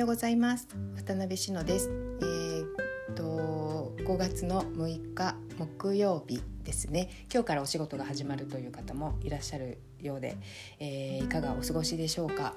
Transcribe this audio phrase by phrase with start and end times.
[0.00, 0.66] ようございます。
[0.96, 1.90] 渡辺志乃です。
[1.90, 2.64] えー、
[3.12, 7.10] っと5月の6日木曜日ですね。
[7.30, 10.38] 今日からお仕事が始まるという方もいらっしゃるようで、
[10.78, 12.54] えー、いかがお過ごしでしょうか？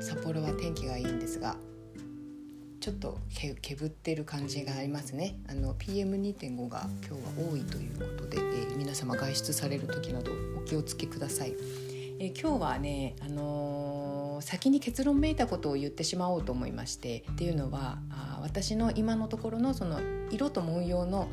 [0.00, 1.56] 札幌は天気がいいんですが
[2.80, 5.36] ちょっとけけぶってる感じがありますね。
[5.46, 11.54] あの PM2.5 が今日は多いということで、えー、皆様外出される時などお気をつけください、
[12.18, 13.87] えー、今日はねあの
[14.40, 21.28] 先に結論めいたことを言ってしまおうと思いましてっていうのはあ私の今のところのその色と文様の、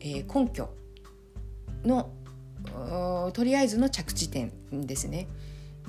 [0.00, 0.70] えー、根拠
[1.84, 2.10] の
[3.32, 5.28] とりあえずの着地点ですね。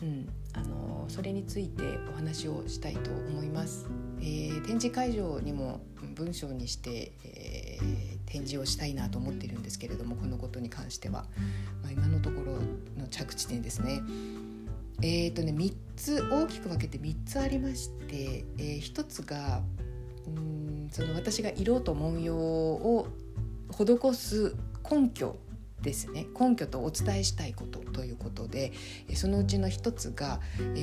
[0.02, 3.88] うんあのそれについてお話をしたいと思います。
[4.20, 5.82] えー、展示会場にも
[6.16, 11.26] 文章にして、えー、展示をしたいなと思っているんですけれどもこのことに関しては、
[11.84, 12.54] まあ、今のところ
[13.00, 14.02] の着地点ですね。
[15.02, 19.62] えーとね、3つ大きく分けて3つありまして、えー、1つが
[20.26, 23.08] うんその私が色と文様を
[23.72, 24.56] 施す
[24.90, 25.38] 根拠
[25.82, 26.26] ですね。
[26.40, 28.72] 根拠とお伝えしたいことということで
[29.14, 30.40] そのうちの一つが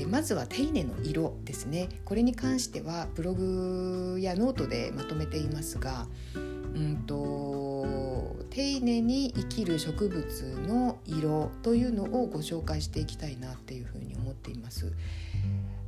[0.08, 1.88] まずは手稲の色ですね。
[2.04, 6.38] これに関してはブログやノートでまとめていますがう
[6.78, 14.03] んと丁寧に生きる植物の色というのをご紹介していきたいなっていうふうに
[14.44, 14.92] っています。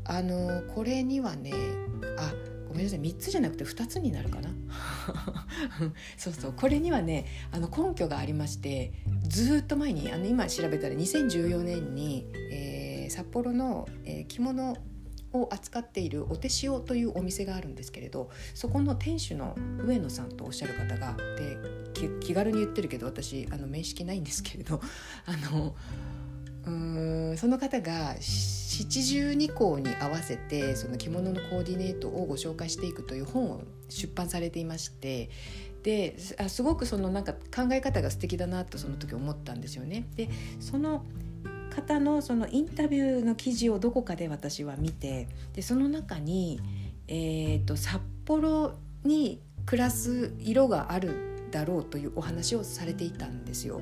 [0.04, 1.52] あのこれにはね
[2.18, 2.32] あ
[2.68, 4.50] ごめんなさい3つじゃなくて2つになるかな？
[6.16, 8.92] そうそうこれにはねあの根拠がありまして
[9.28, 14.76] ずっと前にあの今調べたら2014年に、えー、札幌の、えー、着物
[15.32, 21.58] を扱っているお手塩というお店があるんですけれどそこの店主の上野さんとおっしゃる方がで
[22.20, 24.80] 気軽に言ってるけど私あの面識ないんですけれど
[25.26, 25.74] あの
[27.36, 35.30] その方が七十二項に合わせてその着物のコーディネートをご紹介していくという本を出版されていまして
[35.84, 40.06] ですごくそのなんか考え方が素敵だなとその時思ったんですよね。
[40.16, 41.04] でその
[41.70, 46.60] 方のそのインタビューの記事をどこかで私は見てでその中に、
[47.06, 48.74] えーと札幌
[49.04, 53.80] に暮らす色があるだろうというお話をされていたんですよ。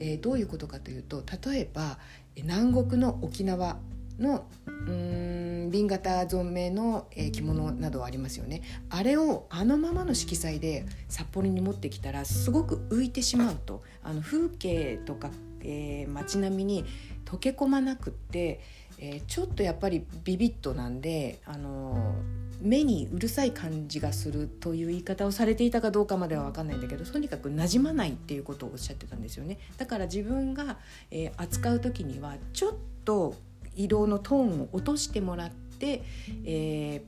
[0.00, 1.98] えー、どういうことかというと例えば
[2.36, 3.78] 南国の沖縄
[4.18, 8.62] のうん瓶型存命の、えー、着物などありますよね。
[8.90, 13.82] あれをあのままの色彩で札幌に持ってきたらすごく浮いてしまうと。
[14.02, 16.84] あの風景とか、えー、街並みに
[17.24, 18.60] 溶け込まなくって、
[19.00, 22.14] えー、ちょっとやっぱりビビッとなんで、あの
[22.60, 30.76] 目にうるさい感じがするという言い方をされていたかどうかまでは分かんないんだけどとにかく馴染まないっていうことをおっしゃってたんですよねだから自分が、
[31.10, 32.74] えー、扱う時にはちょっ
[33.06, 33.34] と
[33.74, 36.02] 色のトーンを落としてもらって、
[36.44, 37.02] え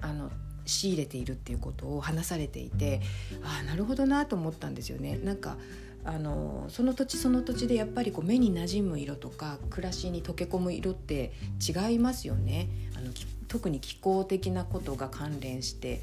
[0.00, 0.30] ー、あの
[0.66, 3.00] 仕入れているっていうことを話されていて
[3.42, 5.18] ああなるほどなと思ったんですよね。
[5.18, 5.56] なんか
[6.04, 12.68] あのその土地その土地でやっぱりこう目に馴染む色とか暮らしに溶け込む色って違いますよね。
[12.96, 13.12] あの
[13.48, 16.00] 特に気候的なことが関連して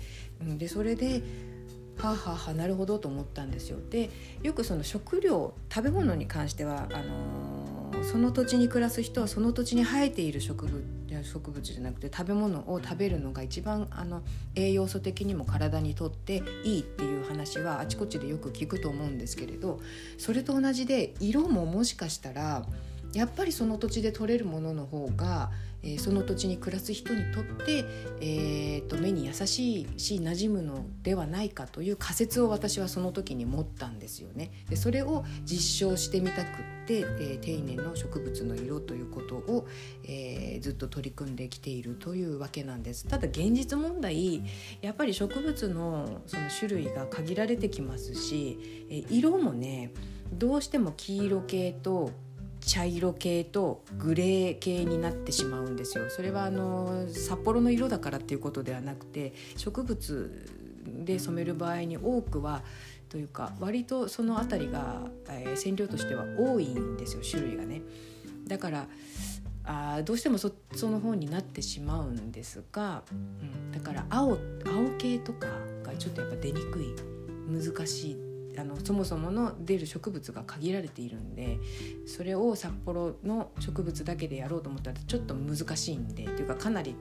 [0.57, 1.21] でそれで
[1.97, 3.77] はあ、はあはあ、なるほどと思ったんですよ。
[3.89, 4.09] で
[4.43, 14.21] よくその食料食べ物に関してはあのー、その土地に暮らす人はその土地に生えている植物植物じゃなくて食べ物を食べるのが一番あの
[14.55, 19.79] 栄養素的にも体にとっていいっていう話はあちこちでよく聞くと思うんですけれど
[20.17, 22.65] それと同じで色ももしかしたら
[23.13, 25.51] やっぱりその土地で取れるものの方が
[25.83, 27.85] えー、その土地に暮らす人にとって、
[28.19, 34.51] えーと、目に優しいし馴染むのではないかという仮説を私はその時に持ったんですよね。
[34.69, 39.67] でそれを実証してみたくって、えー、丁寧の植物の色ということを、
[40.03, 43.07] えー、ずっと取り組んできているというわけなんです。
[43.07, 44.43] ただ現実問題
[44.81, 49.91] やっぱり植物のその種類が限られてきますし、え色もね
[50.33, 52.11] どうしても黄色系と
[52.67, 56.09] 茶色系とグレー系になってしまうんですよ。
[56.09, 60.45] それはあの札幌の色だからっていうことではなくて植物
[60.85, 62.61] で染める場合に多くは
[63.09, 67.81] というか割とその辺りが、えー、染料としては多いんですよ種類がね。
[68.47, 68.87] だから
[69.63, 74.37] あどうしてもそその方になってしまうんですが、うん、だから青青
[74.97, 75.47] 系とか
[75.83, 76.93] がちょっとやっぱ出にくい
[77.49, 78.26] 難しい
[78.59, 81.59] あのそもそもの出る植物が限られているんで
[82.07, 86.95] それを札幌の植物だけでやろうと思ったらちょっと難しいんでというかかなり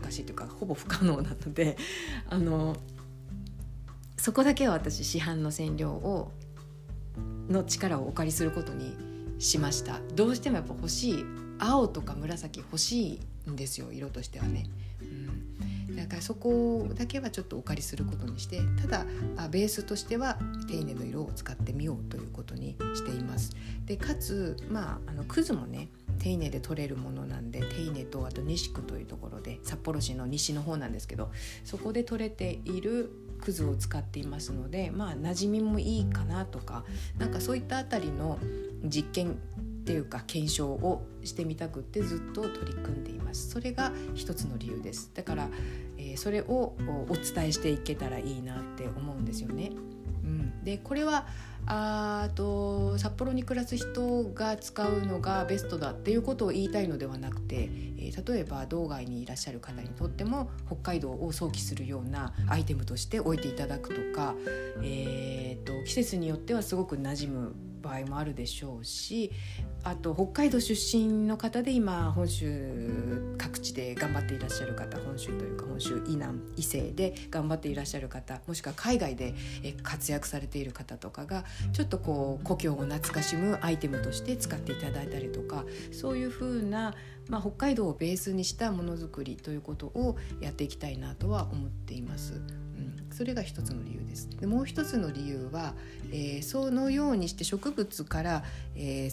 [0.00, 1.76] 難しいというかほぼ不可能なので
[2.28, 2.76] あの
[4.16, 6.32] そこだけは私市販の染料を
[7.48, 8.94] の力をお借りすることに
[9.38, 11.24] しましたどうしてもやっぱ欲しい
[11.58, 14.66] 青とか紫欲しいんですよ色としてはね。
[15.98, 19.04] だからそこだけはちょっとお借りすることにしてただ
[19.36, 23.50] あベースとしては丁寧の色を使ってみようということにしています。
[23.84, 25.88] でかつまああのクズもね
[26.20, 31.30] 手稲で取れるものなんで手稲とあと西区というところで札幌市の西の方なんですけど
[31.64, 33.10] そこで取れている
[33.40, 36.84] クズを使っていますのでまあ馴染みもいいかなとか
[37.18, 38.38] なんかそういったあたりの
[38.84, 39.38] 実験
[39.88, 45.48] っていうか検証をしてみたくってずっと取り組んでいますそれが一つの理由ですだから、
[46.10, 46.74] えー、それを
[47.08, 49.72] お伝えしていけたらいいなって思うんですよね。
[50.24, 51.26] うん、でこれは
[51.66, 57.68] あと札幌に暮らす人が使うのがベストだっていうことを言いたいのではなくて、
[57.98, 64.34] えー、例えば道外にいらっしゃる方にとっても北海道を想起するようなアイテムとして置いていただくとか、
[64.82, 69.32] えーと、季節によってはすごく馴染む場合もあるでしょうし
[69.84, 79.34] あと北海道出身の方で今本州各地で頑張っていらっしゃる方本州というか本州以南以西で頑張っていらっしゃる方もしくは海外で
[79.82, 86.94] 活躍されている方とかがちょっとこう故郷を懐かしむアイテムとして使っていただいたりとかそういうふうな、
[87.28, 92.67] まあ、北海道をベースにしたものづくりということをやっていきたいなとは思っています。
[93.18, 94.30] それが一つの理由です。
[94.38, 95.74] でもう一つの理由は、
[96.12, 98.44] えー、そのようにして植物から、
[98.76, 99.10] え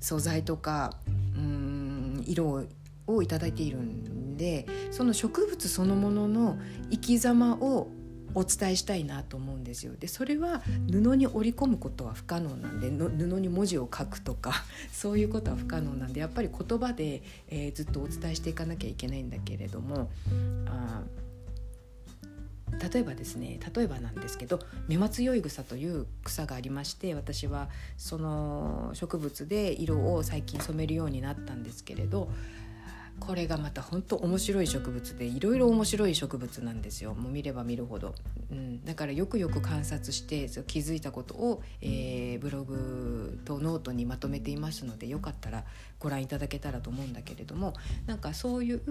[0.00, 0.94] 素材とか
[1.36, 2.66] うん色
[3.06, 6.58] をいただいているんでその植物そのものの
[6.90, 7.86] 生き様を
[8.34, 9.92] お伝えしたいなと思うんですよ。
[9.96, 14.54] でそれは布に織り込むことは不可能なんで布に文字を書くとか
[14.92, 20.10] そういうことは不可能なんでやっぱり言葉で、えー、ずっとお伝えしていかなきゃいけないんだけれども
[20.66, 21.04] あ
[22.92, 32.30] 例えばですね例えばなんですけど目松酔い草という草がありまして私はその植物で色を最近染めるようになったんですけれど
[33.18, 37.14] これがまた本当面白い植物でいろいろ面白い植物なんですよ。
[37.14, 38.14] もう見れば見るほど、
[38.50, 45.64] うん、だからよくよく観察して気づいたことを、えー、ブログとノートにまとめていますのでよかったら
[45.98, 47.72] ご覧いただけたらと思うんだけれども
[48.06, 48.82] なんかそういう、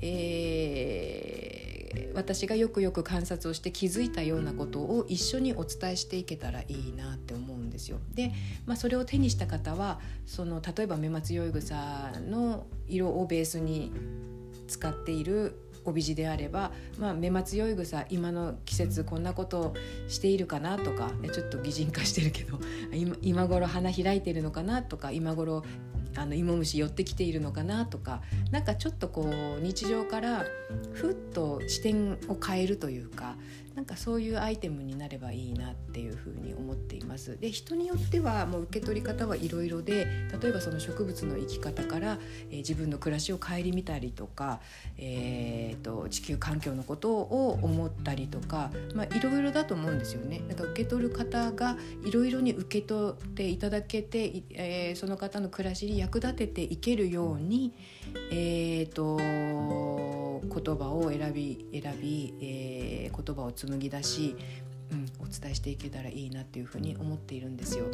[0.00, 1.71] えー、
[2.14, 7.98] 私がよくよく観察をして気づいたようなことを一緒にお伝えしていけたらいいなって思うんですよ。
[8.14, 8.32] で、
[8.66, 13.92] まあ、それを手にした方はその例えば目松酔い草の色をベースに
[14.68, 19.74] 使っている帯地であれば、まあ、目松酔い草今の季節こんなことを
[20.08, 22.58] しているかなとかちょっと擬人化してるけど
[22.92, 25.64] 今今頃花開いてるのかなとか今頃
[26.16, 29.22] あの芋虫寄ってきているのかなとかなんかちょっとこ
[29.58, 30.44] う日常から
[30.92, 33.36] ふっと視点を変えるというか
[33.74, 37.38] なんかそういうアイテムになればいいなっていうふうに思っています。
[37.38, 40.06] で人によってはもう受け取り方はいろいろで
[40.40, 42.18] 例えばその植物の生き方から、
[42.50, 44.60] えー、自分の暮らしを顧みたりとか、
[44.98, 48.70] えーと、地球環境のことを思ったりとか
[49.14, 50.42] いろいろだと思うんですよね。
[50.48, 57.72] なんか受け取る方がいろいろに受け取っていただけて、えー、その方の暮らしに役立てていけるように、
[58.30, 64.36] えーと、言葉を選び選び、えー、言葉を紡ぎ出し、
[64.90, 67.84] うん、お伝えしていけたらいいなっていうふうに思っているんですよ。
[67.84, 67.92] はい、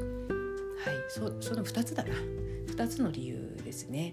[1.09, 4.13] そその2つだな2つの理由ですね。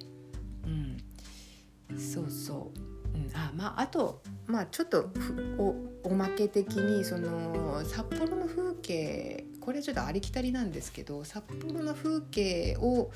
[0.66, 2.80] うん、そうそう。
[3.16, 5.10] うん、あまああとまあちょっと
[5.58, 13.12] おおまけ的にその札幌の風景これちょっとありきたりなんですけど札幌の風景を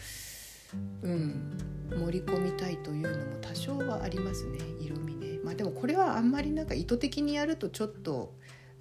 [1.03, 1.57] うん
[1.89, 5.08] 盛り込みたいというのも多少はありますね色味ね
[5.43, 8.33] まあでもこれはあんまりなんか意図的にやるとちょっと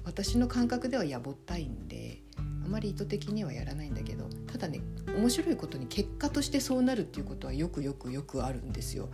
[0.04, 2.22] 私の感覚ではやぼったいんで
[2.64, 9.08] あまり意図的にはやらないんだけどただね面白いことに結果としてそうなるっていうことはよくよくよくあるんですよ。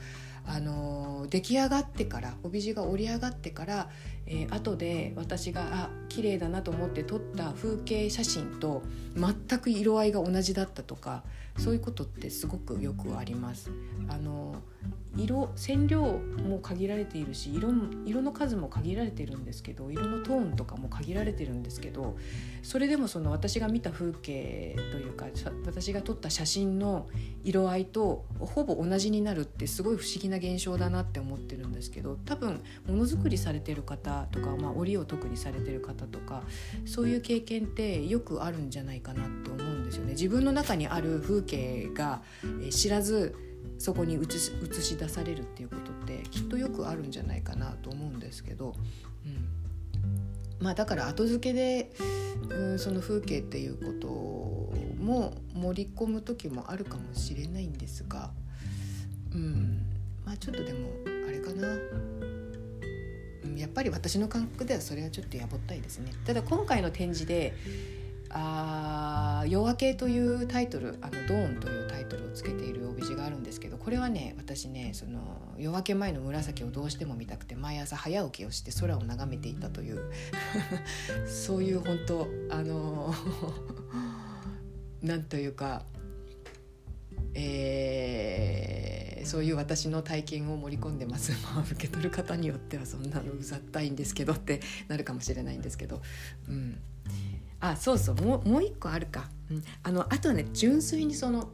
[0.47, 3.89] あの出来上がってから帯地が織り上がってから、
[4.27, 8.83] えー、後で私があ綺麗だなと思って撮った風景写真と
[9.17, 11.25] 全く色合いが同じだったとか
[11.59, 13.71] そういうことってすごくよくあります。
[14.09, 14.57] あの
[15.17, 17.71] 色染料も限られているし色
[18.05, 22.17] 色の数も限られてるんですけど色のトーンとかも限られてるんですけど
[22.63, 25.27] それでもその私が見た風景というか
[25.67, 27.09] 私が撮った写真の
[27.45, 36.43] 色合いとほぼ同じになるってすごい不思議なな現象だなって思ってるんですけど多分ものづくりされてる方とか、まあ、織を特にされてる方とか
[36.85, 40.13] そういう経験ってよくあるんじゃないかなって思うんですよね。
[40.13, 42.23] 自分の中にある風景が
[42.71, 43.35] 知らず
[43.79, 48.75] そこに映しし出されるっていうことってきっとよくあるんじゃないかなと思うんですけど、
[49.27, 51.93] うん、まあだから後付けで、
[52.51, 54.09] うん、その風景っていうこと
[55.03, 58.31] も盛り込む時もあるかもしれないんですが、
[59.35, 59.94] うん、
[60.25, 60.89] まあちょっとでも
[61.29, 61.69] あれかな。
[63.55, 67.55] ん、やっぱり私の感覚ではそれはちょっとやぼったいですねただ今回の展示で
[68.31, 75.21] あ夜明けというタイトルあのドーンというタイトルをつけている帯地があるんですけどこれはね私ねその
[75.57, 80.11] 夜明け前の紫をどうしても見たくて毎朝早起きをして空を眺めていたという
[81.27, 83.15] そういう本当あの
[85.01, 85.85] なんというか
[87.37, 87.74] えー、
[89.35, 96.03] そういう私の体験を盛り込んでます、まあ、受け取る方によってはそんなのうざったいんですけどってなるかもしれないんですけど、
[96.49, 96.79] うん、
[97.59, 98.15] あそうそう。
[98.15, 101.49] もうもう一個あるか、うん、あのあとはね純粋にその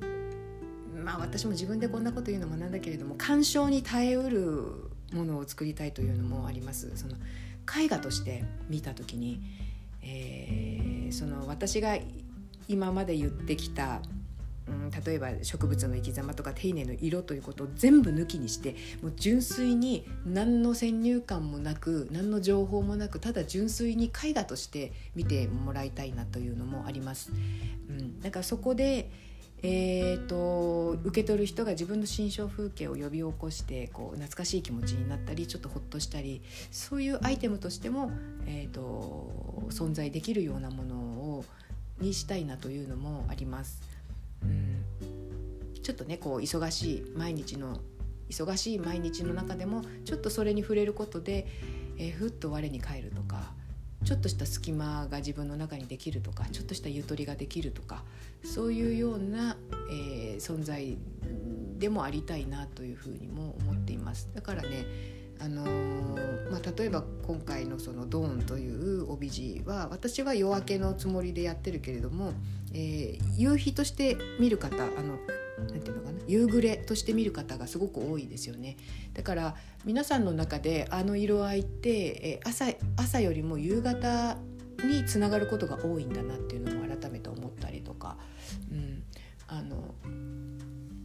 [1.03, 6.95] まあ私も自分でこんなこと言うのもなんだけれども鑑賞に耐えうるものを作りたいというのもあります。
[6.97, 7.15] その
[7.83, 9.41] 絵画として見た時に、
[10.03, 11.97] えー、その私が
[12.69, 14.03] 今まで言ってきた
[14.71, 27.33] うん、例えば植物の生き様とか丁寧の色ということを全部抜きにしてもう純粋に何の先入観もなく何の情報もなくただ純粋に絵画として見てもらいたいなというのもあります。
[27.89, 29.11] うん、だからそこで
[29.63, 38.11] えーと、受け取る人が自分の心象風景を呼び起こしてこう懐かしい気持ちになったりちょっとほっとしたりそういうアイテムとしても、
[38.47, 41.45] えーと存在できるようなものを
[42.01, 43.81] にしたいなというのもあります。
[45.83, 47.81] ちょっとねこう忙しい毎日の
[48.29, 51.47] 忙しい毎日の中でもちょっとそれに触れることで、
[51.99, 53.53] えー、ふっと我に返るとか
[54.05, 58.05] ちょっとした隙間が自分の中にできるとかちょっとしたゆとりができるとか
[58.45, 59.57] そういうような、
[59.91, 60.97] えー、存在
[61.79, 64.29] でもありたいなというふうにも思っています。
[64.35, 64.87] だからね
[65.43, 72.35] あのー、まあ、例えば今回のその「ドーン」という帯地は私は夜明けのつもりでやってるけれども、
[72.75, 75.19] えー、夕日として見る方あの
[75.65, 78.77] なんていうのかな夕暮れとして見る方がすごく多いですよね。
[79.15, 84.37] だから皆さんの中であの色合いって、朝朝よりも夕方
[84.85, 88.17] につながることが多いんだなっていうのも改めて思ったりとか、
[88.71, 89.03] うん、
[89.49, 89.95] あの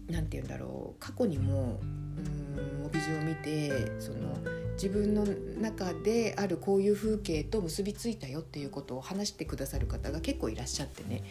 [0.09, 1.00] なんて言うんだろう。
[1.00, 4.38] 過去にもうん帯地を見てその
[4.74, 5.25] 自分の
[5.59, 11.24] 中であるこういう風景と結びついたよっていうことを話してくださる方が結構いらっしゃってね、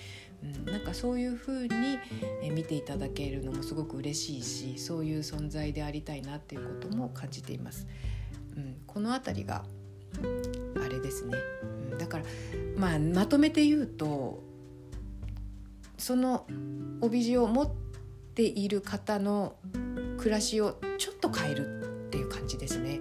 [0.67, 1.99] うん、なんかそういう風に
[2.53, 7.87] 見ていただけるのもすごく嬉しいしそういう存在でありたいなっていうことも感じています。
[8.57, 9.65] うん、この辺りが
[10.85, 11.39] あれですね、
[11.91, 12.25] うん、だから
[12.77, 14.43] まあまとめて言うと
[15.99, 16.47] その
[17.01, 17.71] 帯地を持っ
[18.35, 19.57] ている方の
[20.19, 23.01] 暮らしをちょっと変えるっていう感じですね。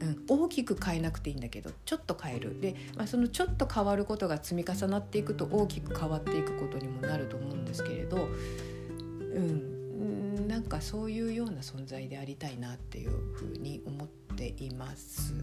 [0.00, 15.34] うん、大きく変えなくていいんだけどちょっと変えるで、まあ、そのちょっと変わることが積み重なっていくと大きく変わっていくことにもなると思うんですけれど、うん、なんかそういうような存在でありたいなっていうふうに思っています。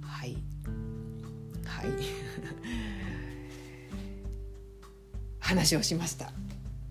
[0.00, 0.36] はい
[1.64, 1.86] はい
[5.40, 6.32] 話をしました。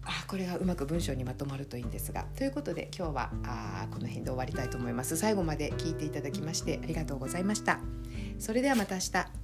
[0.05, 2.25] あこれがうまく文章にまとまるといいんですが。
[2.35, 5.17] ということで今日はあこの辺で終わりたいと思います。
[5.17, 7.79] 最後まで聞いていただきましてありがとうございました。
[8.39, 9.42] それではまた明日。